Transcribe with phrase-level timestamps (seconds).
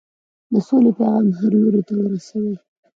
[0.51, 2.53] د سولې پیغام هر لوري ته ورسوئ.